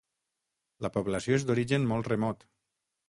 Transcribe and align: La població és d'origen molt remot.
La 0.85 0.91
població 0.95 1.37
és 1.41 1.45
d'origen 1.49 1.87
molt 1.93 2.11
remot. 2.15 2.47